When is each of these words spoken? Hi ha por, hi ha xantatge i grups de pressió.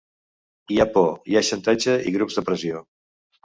Hi 0.75 0.79
ha 0.83 0.87
por, 0.95 1.11
hi 1.31 1.39
ha 1.41 1.45
xantatge 1.51 1.97
i 2.13 2.17
grups 2.19 2.41
de 2.41 2.47
pressió. 2.51 2.87